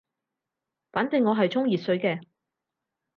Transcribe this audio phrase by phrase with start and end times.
[0.91, 2.23] 反正我係沖熱水嘅